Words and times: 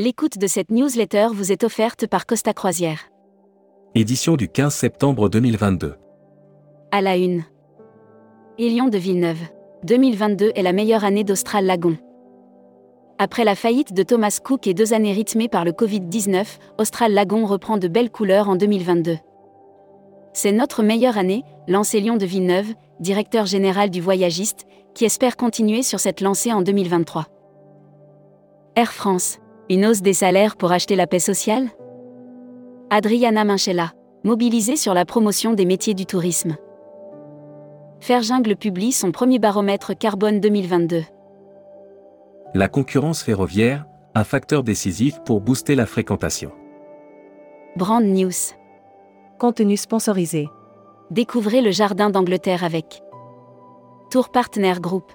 L'écoute 0.00 0.38
de 0.38 0.46
cette 0.46 0.70
newsletter 0.70 1.26
vous 1.32 1.50
est 1.50 1.64
offerte 1.64 2.06
par 2.06 2.24
Costa 2.24 2.52
Croisière. 2.54 3.10
Édition 3.96 4.36
du 4.36 4.48
15 4.48 4.72
septembre 4.72 5.28
2022. 5.28 5.96
À 6.92 7.00
la 7.00 7.16
une. 7.16 7.42
Élion 8.58 8.86
de 8.86 8.96
Villeneuve. 8.96 9.40
2022 9.82 10.52
est 10.54 10.62
la 10.62 10.72
meilleure 10.72 11.02
année 11.02 11.24
d'Austral 11.24 11.66
Lagon. 11.66 11.98
Après 13.18 13.42
la 13.42 13.56
faillite 13.56 13.92
de 13.92 14.04
Thomas 14.04 14.38
Cook 14.40 14.68
et 14.68 14.72
deux 14.72 14.94
années 14.94 15.12
rythmées 15.12 15.48
par 15.48 15.64
le 15.64 15.72
Covid-19, 15.72 16.46
Austral 16.78 17.12
Lagon 17.12 17.44
reprend 17.44 17.76
de 17.76 17.88
belles 17.88 18.12
couleurs 18.12 18.48
en 18.48 18.54
2022. 18.54 19.16
C'est 20.32 20.52
notre 20.52 20.84
meilleure 20.84 21.18
année, 21.18 21.42
lance 21.66 21.92
Élion 21.94 22.16
de 22.16 22.24
Villeneuve, 22.24 22.72
directeur 23.00 23.46
général 23.46 23.90
du 23.90 24.00
Voyagiste, 24.00 24.64
qui 24.94 25.06
espère 25.06 25.36
continuer 25.36 25.82
sur 25.82 25.98
cette 25.98 26.20
lancée 26.20 26.52
en 26.52 26.62
2023. 26.62 27.26
Air 28.76 28.92
France. 28.92 29.40
Une 29.70 29.84
hausse 29.84 30.00
des 30.00 30.14
salaires 30.14 30.56
pour 30.56 30.72
acheter 30.72 30.96
la 30.96 31.06
paix 31.06 31.18
sociale? 31.18 31.68
Adriana 32.88 33.44
Minchella. 33.44 33.92
Mobilisée 34.24 34.76
sur 34.76 34.94
la 34.94 35.04
promotion 35.04 35.52
des 35.52 35.66
métiers 35.66 35.92
du 35.92 36.06
tourisme. 36.06 36.56
Ferjingle 38.00 38.56
publie 38.56 38.92
son 38.92 39.12
premier 39.12 39.38
baromètre 39.38 39.96
carbone 39.96 40.40
2022. 40.40 41.02
La 42.54 42.68
concurrence 42.68 43.22
ferroviaire, 43.22 43.84
un 44.14 44.24
facteur 44.24 44.62
décisif 44.62 45.20
pour 45.26 45.42
booster 45.42 45.74
la 45.74 45.84
fréquentation. 45.84 46.50
Brand 47.76 48.02
News. 48.02 48.54
Contenu 49.38 49.76
sponsorisé. 49.76 50.48
Découvrez 51.10 51.60
le 51.60 51.72
jardin 51.72 52.08
d'Angleterre 52.08 52.64
avec 52.64 53.02
Tour 54.10 54.30
Partner 54.30 54.74
Group. 54.80 55.12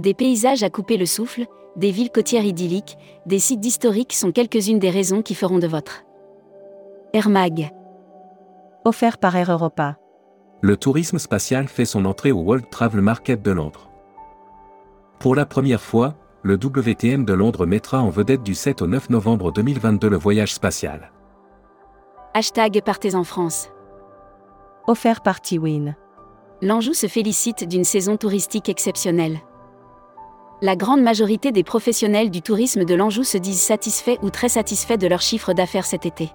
Des 0.00 0.14
paysages 0.14 0.62
à 0.62 0.70
couper 0.70 0.96
le 0.96 1.04
souffle, 1.04 1.44
des 1.76 1.90
villes 1.90 2.10
côtières 2.10 2.46
idylliques, 2.46 2.96
des 3.26 3.38
sites 3.38 3.62
historiques 3.62 4.14
sont 4.14 4.32
quelques-unes 4.32 4.78
des 4.78 4.88
raisons 4.88 5.20
qui 5.20 5.34
feront 5.34 5.58
de 5.58 5.66
votre 5.66 6.04
Air 7.12 7.28
Mag. 7.28 7.70
Offert 8.86 9.18
par 9.18 9.36
Air 9.36 9.52
Europa. 9.52 9.98
Le 10.62 10.78
tourisme 10.78 11.18
spatial 11.18 11.68
fait 11.68 11.84
son 11.84 12.06
entrée 12.06 12.32
au 12.32 12.38
World 12.38 12.70
Travel 12.70 13.02
Market 13.02 13.42
de 13.42 13.50
Londres. 13.50 13.90
Pour 15.18 15.34
la 15.34 15.44
première 15.44 15.82
fois, 15.82 16.14
le 16.42 16.54
WTM 16.54 17.26
de 17.26 17.34
Londres 17.34 17.66
mettra 17.66 18.00
en 18.00 18.08
vedette 18.08 18.42
du 18.42 18.54
7 18.54 18.80
au 18.80 18.86
9 18.86 19.10
novembre 19.10 19.52
2022 19.52 20.08
le 20.08 20.16
voyage 20.16 20.54
spatial. 20.54 21.12
Hashtag 22.32 22.80
Partez 22.82 23.14
en 23.14 23.24
France. 23.24 23.68
Offert 24.86 25.20
par 25.20 25.42
T-Win. 25.42 25.94
L'Anjou 26.62 26.94
se 26.94 27.06
félicite 27.06 27.68
d'une 27.68 27.84
saison 27.84 28.16
touristique 28.16 28.70
exceptionnelle. 28.70 29.40
La 30.62 30.76
grande 30.76 31.00
majorité 31.00 31.52
des 31.52 31.64
professionnels 31.64 32.30
du 32.30 32.42
tourisme 32.42 32.84
de 32.84 32.94
l'Anjou 32.94 33.24
se 33.24 33.38
disent 33.38 33.62
satisfaits 33.62 34.18
ou 34.22 34.28
très 34.28 34.50
satisfaits 34.50 34.98
de 34.98 35.06
leur 35.06 35.22
chiffre 35.22 35.54
d'affaires 35.54 35.86
cet 35.86 36.04
été. 36.04 36.30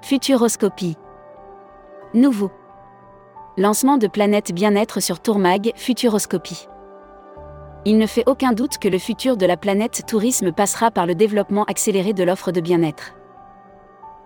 Futuroscopie. 0.00 0.96
Nouveau. 2.14 2.50
Lancement 3.58 3.98
de 3.98 4.06
Planète 4.06 4.52
Bien-être 4.54 5.00
sur 5.00 5.20
Tourmag, 5.20 5.72
Futuroscopie. 5.76 6.68
Il 7.84 7.98
ne 7.98 8.06
fait 8.06 8.22
aucun 8.26 8.52
doute 8.52 8.78
que 8.78 8.88
le 8.88 8.98
futur 8.98 9.36
de 9.36 9.44
la 9.44 9.58
planète 9.58 10.04
tourisme 10.06 10.50
passera 10.50 10.90
par 10.90 11.04
le 11.04 11.14
développement 11.14 11.64
accéléré 11.64 12.14
de 12.14 12.24
l'offre 12.24 12.50
de 12.50 12.62
bien-être. 12.62 13.14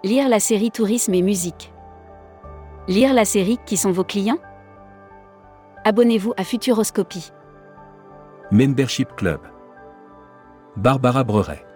Lire 0.05 0.29
la 0.29 0.39
série 0.39 0.71
Tourisme 0.71 1.15
et 1.15 1.23
musique. 1.23 1.73
Lire 2.87 3.15
la 3.15 3.25
série 3.25 3.59
Qui 3.67 3.77
sont 3.77 3.91
vos 3.91 4.05
clients? 4.05 4.39
Abonnez-vous 5.85 6.35
à 6.37 6.45
Futuroscopie. 6.45 7.33
Membership 8.53 9.17
Club. 9.17 9.41
Barbara 10.77 11.25
Breuret. 11.25 11.67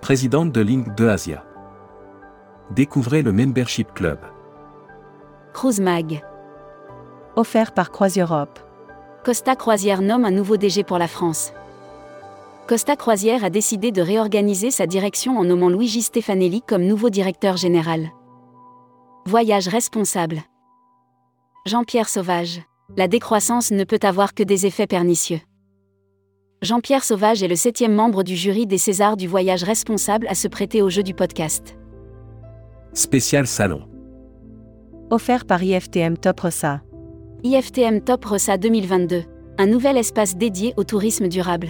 Présidente 0.00 0.52
de 0.52 0.60
Link 0.60 0.94
2 0.94 1.08
Asia. 1.08 1.44
Découvrez 2.70 3.22
le 3.22 3.32
Membership 3.32 3.92
Club. 3.92 4.20
Cruise 5.52 5.80
Mag. 5.80 6.22
Offert 7.34 7.74
par 7.74 7.90
Croise-Europe. 7.90 8.60
Costa 9.24 9.56
Croisière 9.56 10.00
nomme 10.00 10.24
un 10.24 10.30
nouveau 10.30 10.56
DG 10.56 10.84
pour 10.84 10.96
la 10.96 11.08
France. 11.08 11.52
Costa 12.68 12.94
Croisière 12.94 13.42
a 13.42 13.50
décidé 13.50 13.90
de 13.90 14.00
réorganiser 14.00 14.70
sa 14.70 14.86
direction 14.86 15.38
en 15.38 15.44
nommant 15.44 15.70
Luigi 15.70 16.02
Stefanelli 16.02 16.62
comme 16.62 16.84
nouveau 16.84 17.10
directeur 17.10 17.56
général. 17.56 18.12
Voyage 19.26 19.66
responsable. 19.66 20.38
Jean-Pierre 21.66 22.08
Sauvage. 22.08 22.62
La 22.96 23.08
décroissance 23.08 23.72
ne 23.72 23.82
peut 23.82 23.98
avoir 24.02 24.34
que 24.34 24.44
des 24.44 24.64
effets 24.64 24.86
pernicieux. 24.86 25.40
Jean-Pierre 26.60 27.04
Sauvage 27.04 27.44
est 27.44 27.48
le 27.48 27.54
septième 27.54 27.94
membre 27.94 28.24
du 28.24 28.34
jury 28.34 28.66
des 28.66 28.78
Césars 28.78 29.16
du 29.16 29.28
voyage 29.28 29.62
responsable 29.62 30.26
à 30.26 30.34
se 30.34 30.48
prêter 30.48 30.82
au 30.82 30.90
jeu 30.90 31.04
du 31.04 31.14
podcast. 31.14 31.78
Spécial 32.94 33.46
Salon. 33.46 33.82
Offert 35.10 35.44
par 35.44 35.62
IFTM 35.62 36.16
Top 36.16 36.40
Rossa. 36.40 36.82
IFTM 37.44 38.00
Top 38.00 38.24
Rossa 38.24 38.56
2022. 38.56 39.22
Un 39.58 39.66
nouvel 39.66 39.96
espace 39.96 40.36
dédié 40.36 40.74
au 40.76 40.82
tourisme 40.82 41.28
durable. 41.28 41.68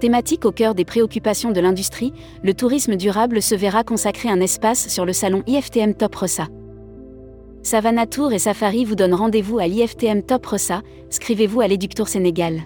Thématique 0.00 0.44
au 0.44 0.50
cœur 0.50 0.74
des 0.74 0.84
préoccupations 0.84 1.52
de 1.52 1.60
l'industrie, 1.60 2.12
le 2.42 2.54
tourisme 2.54 2.96
durable 2.96 3.40
se 3.40 3.54
verra 3.54 3.84
consacrer 3.84 4.28
un 4.28 4.40
espace 4.40 4.88
sur 4.88 5.04
le 5.04 5.12
salon 5.12 5.44
IFTM 5.46 5.94
Top 5.94 6.16
Rossa. 6.16 6.48
Savannah 7.62 8.06
Tour 8.06 8.32
et 8.32 8.40
Safari 8.40 8.84
vous 8.84 8.96
donnent 8.96 9.14
rendez-vous 9.14 9.60
à 9.60 9.68
l'IFTM 9.68 10.24
Top 10.24 10.44
Rossa, 10.46 10.82
scrivez-vous 11.10 11.60
à 11.60 11.68
l'Éductour 11.68 12.08
Sénégal. 12.08 12.62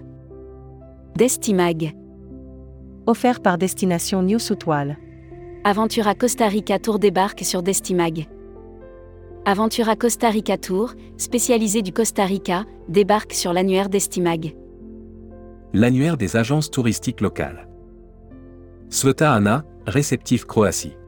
Destimag. 1.17 1.95
Offert 3.07 3.41
par 3.41 3.57
Destination 3.57 4.21
New 4.21 4.39
Toile. 4.39 4.99
Aventura 5.65 6.15
Costa 6.15 6.47
Rica 6.47 6.79
Tour 6.79 6.99
débarque 6.99 7.43
sur 7.43 7.63
Destimag. 7.63 8.27
Aventura 9.47 9.97
Costa 9.97 10.29
Rica 10.29 10.59
Tour, 10.59 10.93
spécialisé 11.17 11.81
du 11.81 11.91
Costa 11.91 12.27
Rica, 12.27 12.67
débarque 12.91 13.33
sur 13.33 13.55
l'annuaire 13.55 13.89
d'Estimag. 13.89 14.55
L'annuaire 15.73 16.19
des 16.19 16.37
agences 16.37 16.71
touristiques 16.71 17.23
locales. 17.23 17.67
Sveta 18.91 19.33
Ana, 19.33 19.65
réceptif 19.87 20.45
Croatie. 20.45 20.99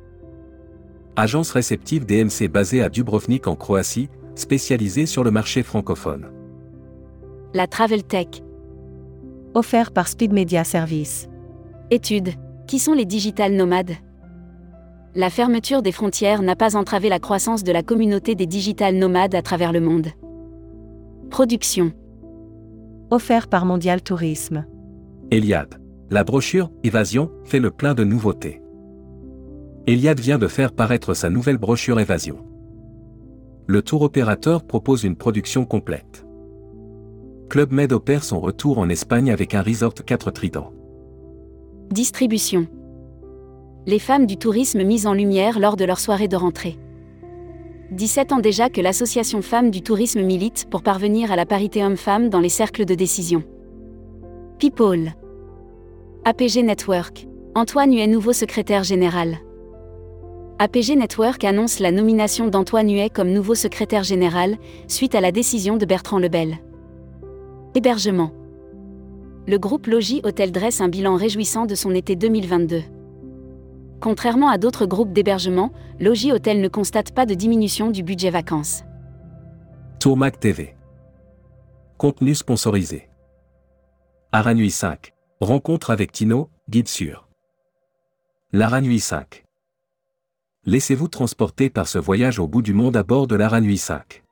Agence 1.16 1.50
réceptive 1.50 2.06
DMC 2.06 2.48
basée 2.48 2.80
à 2.80 2.88
Dubrovnik 2.88 3.46
en 3.46 3.56
Croatie, 3.56 4.08
spécialisée 4.36 5.04
sur 5.04 5.22
le 5.22 5.30
marché 5.30 5.62
francophone. 5.62 6.30
La 7.52 7.66
Travel 7.66 8.04
Tech. 8.04 8.28
Offert 9.54 9.92
par 9.92 10.08
Speed 10.08 10.32
Media 10.32 10.62
Service. 10.62 11.26
Étude. 11.90 12.28
Qui 12.66 12.78
sont 12.78 12.92
les 12.92 13.06
digital 13.06 13.54
nomades? 13.54 13.92
La 15.14 15.30
fermeture 15.30 15.80
des 15.80 15.90
frontières 15.90 16.42
n'a 16.42 16.54
pas 16.54 16.76
entravé 16.76 17.08
la 17.08 17.18
croissance 17.18 17.64
de 17.64 17.72
la 17.72 17.82
communauté 17.82 18.34
des 18.34 18.46
digital 18.46 18.96
nomades 18.96 19.34
à 19.34 19.40
travers 19.40 19.72
le 19.72 19.80
monde. 19.80 20.08
Production. 21.30 21.92
Offert 23.10 23.48
par 23.48 23.64
Mondial 23.64 24.02
Tourisme. 24.02 24.66
Eliade. 25.30 25.80
La 26.10 26.24
brochure 26.24 26.70
Évasion 26.84 27.30
fait 27.44 27.60
le 27.60 27.70
plein 27.70 27.94
de 27.94 28.04
nouveautés. 28.04 28.60
Eliade 29.86 30.20
vient 30.20 30.38
de 30.38 30.46
faire 30.46 30.72
paraître 30.72 31.14
sa 31.14 31.30
nouvelle 31.30 31.58
brochure 31.58 31.98
Évasion. 31.98 32.44
Le 33.66 33.80
tour 33.80 34.02
opérateur 34.02 34.66
propose 34.66 35.04
une 35.04 35.16
production 35.16 35.64
complète. 35.64 36.27
Club 37.48 37.72
Med 37.72 37.94
opère 37.94 38.24
son 38.24 38.40
retour 38.40 38.78
en 38.78 38.90
Espagne 38.90 39.32
avec 39.32 39.54
un 39.54 39.62
resort 39.62 39.94
4 39.94 40.30
tridents. 40.32 40.70
Distribution. 41.90 42.66
Les 43.86 43.98
femmes 43.98 44.26
du 44.26 44.36
tourisme 44.36 44.84
mises 44.84 45.06
en 45.06 45.14
lumière 45.14 45.58
lors 45.58 45.76
de 45.76 45.86
leur 45.86 45.98
soirée 45.98 46.28
de 46.28 46.36
rentrée. 46.36 46.76
17 47.92 48.32
ans 48.32 48.40
déjà 48.40 48.68
que 48.68 48.82
l'association 48.82 49.40
Femmes 49.40 49.70
du 49.70 49.80
Tourisme 49.80 50.20
milite 50.20 50.66
pour 50.70 50.82
parvenir 50.82 51.32
à 51.32 51.36
la 51.36 51.46
parité 51.46 51.82
homme-femme 51.82 52.28
dans 52.28 52.40
les 52.40 52.50
cercles 52.50 52.84
de 52.84 52.94
décision. 52.94 53.42
People. 54.58 55.14
APG 56.26 56.62
Network. 56.62 57.26
Antoine 57.54 57.94
Huet 57.94 58.08
nouveau 58.08 58.34
secrétaire 58.34 58.84
général. 58.84 59.38
APG 60.58 60.96
Network 60.98 61.42
annonce 61.44 61.78
la 61.78 61.92
nomination 61.92 62.48
d'Antoine 62.48 62.92
Huet 62.92 63.08
comme 63.08 63.30
nouveau 63.30 63.54
secrétaire 63.54 64.04
général, 64.04 64.58
suite 64.86 65.14
à 65.14 65.22
la 65.22 65.32
décision 65.32 65.78
de 65.78 65.86
Bertrand 65.86 66.18
Lebel. 66.18 66.58
Hébergement. 67.74 68.32
Le 69.46 69.58
groupe 69.58 69.88
Logis 69.88 70.22
Hôtel 70.24 70.52
dresse 70.52 70.80
un 70.80 70.88
bilan 70.88 71.16
réjouissant 71.16 71.66
de 71.66 71.74
son 71.74 71.94
été 71.94 72.16
2022. 72.16 72.82
Contrairement 74.00 74.48
à 74.48 74.56
d'autres 74.56 74.86
groupes 74.86 75.12
d'hébergement, 75.12 75.70
Logis 76.00 76.32
Hôtel 76.32 76.62
ne 76.62 76.68
constate 76.68 77.12
pas 77.12 77.26
de 77.26 77.34
diminution 77.34 77.90
du 77.90 78.02
budget 78.02 78.30
vacances. 78.30 78.84
Tourmac 80.00 80.40
TV. 80.40 80.76
Contenu 81.98 82.34
sponsorisé. 82.34 83.10
Aranui 84.32 84.70
5. 84.70 85.12
Rencontre 85.40 85.90
avec 85.90 86.10
Tino, 86.10 86.48
guide 86.70 86.88
sûr. 86.88 87.28
L'Aranui 88.52 88.98
5. 88.98 89.44
Laissez-vous 90.64 91.08
transporter 91.08 91.68
par 91.68 91.86
ce 91.86 91.98
voyage 91.98 92.38
au 92.38 92.48
bout 92.48 92.62
du 92.62 92.72
monde 92.72 92.96
à 92.96 93.02
bord 93.02 93.26
de 93.26 93.36
l'Aranui 93.36 93.76
5. 93.76 94.24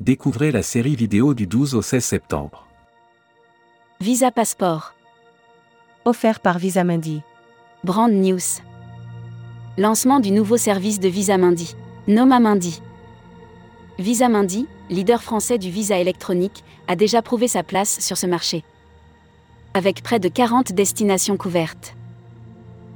Découvrez 0.00 0.50
la 0.50 0.64
série 0.64 0.96
vidéo 0.96 1.34
du 1.34 1.46
12 1.46 1.76
au 1.76 1.80
16 1.80 2.04
septembre. 2.04 2.66
Visa 4.00 4.32
Passeport. 4.32 4.92
Offert 6.04 6.40
par 6.40 6.58
Visamundi. 6.58 7.22
Brand 7.84 8.10
News. 8.10 8.40
Lancement 9.78 10.18
du 10.18 10.32
nouveau 10.32 10.56
service 10.56 10.98
de 10.98 11.08
Visa 11.08 11.38
Mundi. 11.38 11.76
Noma 12.08 12.40
Mundi. 12.40 12.82
Visa 14.00 14.28
Mundi, 14.28 14.66
leader 14.90 15.22
français 15.22 15.58
du 15.58 15.70
visa 15.70 15.96
électronique, 15.96 16.64
a 16.88 16.96
déjà 16.96 17.22
prouvé 17.22 17.46
sa 17.46 17.62
place 17.62 18.00
sur 18.00 18.16
ce 18.16 18.26
marché. 18.26 18.64
Avec 19.74 20.02
près 20.02 20.18
de 20.18 20.28
40 20.28 20.72
destinations 20.72 21.36
couvertes. 21.36 21.94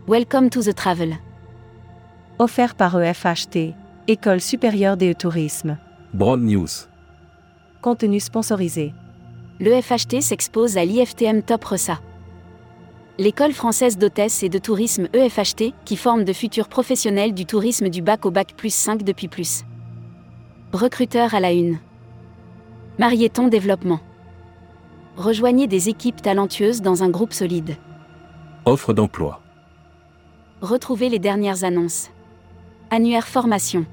Welcome 0.08 0.50
to 0.50 0.62
the 0.62 0.74
travel. 0.74 1.16
Offert 2.40 2.74
par 2.74 3.00
EFHT, 3.00 3.74
École 4.08 4.40
supérieure 4.40 4.96
des 4.96 5.14
tourisme. 5.14 5.78
Broad 6.12 6.40
News. 6.40 6.87
Contenu 7.80 8.18
sponsorisé. 8.18 8.92
L'EFHT 9.60 10.20
s'expose 10.20 10.76
à 10.76 10.84
l'IFTM 10.84 11.42
Top 11.42 11.64
Ressa. 11.64 12.00
L'école 13.18 13.52
française 13.52 13.98
d'hôtesse 13.98 14.42
et 14.42 14.48
de 14.48 14.58
tourisme 14.58 15.08
EFHT, 15.12 15.74
qui 15.84 15.96
forme 15.96 16.24
de 16.24 16.32
futurs 16.32 16.68
professionnels 16.68 17.34
du 17.34 17.46
tourisme 17.46 17.88
du 17.88 18.02
bac 18.02 18.26
au 18.26 18.32
bac 18.32 18.54
plus 18.56 18.74
5 18.74 19.04
depuis 19.04 19.28
plus. 19.28 19.64
Recruteur 20.72 21.34
à 21.34 21.40
la 21.40 21.52
une. 21.52 21.78
Marieton 22.98 23.46
Développement. 23.46 24.00
Rejoignez 25.16 25.68
des 25.68 25.88
équipes 25.88 26.20
talentueuses 26.20 26.82
dans 26.82 27.04
un 27.04 27.10
groupe 27.10 27.32
solide. 27.32 27.76
Offre 28.64 28.92
d'emploi. 28.92 29.40
Retrouvez 30.62 31.08
les 31.08 31.20
dernières 31.20 31.62
annonces. 31.62 32.10
Annuaire 32.90 33.28
formation. 33.28 33.86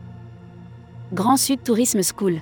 Grand 1.14 1.38
Sud 1.38 1.62
Tourisme 1.64 2.02
School. 2.02 2.42